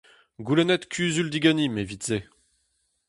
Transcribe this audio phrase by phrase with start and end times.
[0.45, 2.17] Goulennit kuzul diganimp evit se.